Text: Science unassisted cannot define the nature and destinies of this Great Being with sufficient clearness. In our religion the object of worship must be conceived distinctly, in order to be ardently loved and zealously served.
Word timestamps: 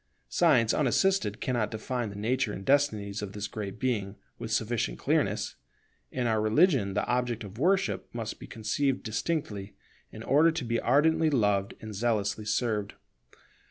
Science 0.29 0.73
unassisted 0.73 1.39
cannot 1.39 1.69
define 1.69 2.09
the 2.09 2.15
nature 2.15 2.51
and 2.51 2.65
destinies 2.65 3.21
of 3.21 3.33
this 3.33 3.45
Great 3.45 3.79
Being 3.79 4.15
with 4.39 4.51
sufficient 4.51 4.97
clearness. 4.97 5.57
In 6.09 6.25
our 6.25 6.41
religion 6.41 6.95
the 6.95 7.05
object 7.05 7.43
of 7.43 7.59
worship 7.59 8.09
must 8.11 8.39
be 8.39 8.47
conceived 8.47 9.03
distinctly, 9.03 9.75
in 10.11 10.23
order 10.23 10.49
to 10.49 10.65
be 10.65 10.79
ardently 10.79 11.29
loved 11.29 11.75
and 11.81 11.93
zealously 11.93 12.45
served. 12.45 12.95